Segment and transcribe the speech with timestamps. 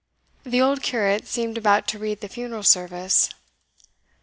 [0.43, 3.29] The old Curate seemed about to read the funeral service.